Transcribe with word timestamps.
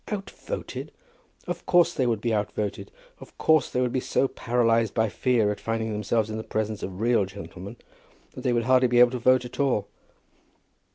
Outvoted! 0.07 0.91
Of 1.45 1.63
course 1.67 1.93
they 1.93 2.07
would 2.07 2.21
be 2.21 2.33
outvoted. 2.33 2.89
Of 3.19 3.37
course 3.37 3.69
they 3.69 3.81
would 3.81 3.91
be 3.91 3.99
so 3.99 4.27
paralyzed 4.27 4.95
by 4.95 5.09
fear 5.09 5.51
at 5.51 5.59
finding 5.59 5.91
themselves 5.93 6.31
in 6.31 6.37
the 6.37 6.43
presence 6.43 6.81
of 6.81 6.99
real 6.99 7.25
gentlemen, 7.25 7.75
that 8.31 8.41
they 8.41 8.51
would 8.51 8.63
hardly 8.65 8.87
be 8.87 8.99
able 8.99 9.11
to 9.11 9.19
vote 9.19 9.45
at 9.45 9.59
all. 9.59 9.87